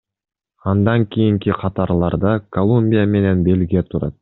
Андан 0.71 1.01
кийинки 1.15 1.51
катарларда 1.61 2.33
Колумбия 2.59 3.05
менен 3.15 3.37
Бельгия 3.51 3.83
турат. 3.93 4.15